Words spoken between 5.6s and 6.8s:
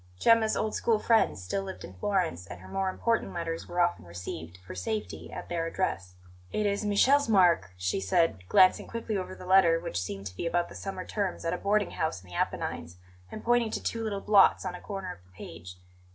address. "It